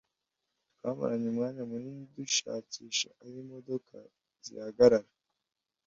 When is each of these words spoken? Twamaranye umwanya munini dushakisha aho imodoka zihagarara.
Twamaranye 0.75 1.27
umwanya 1.33 1.61
munini 1.69 2.03
dushakisha 2.15 3.07
aho 3.23 3.35
imodoka 3.43 3.95
zihagarara. 4.45 5.09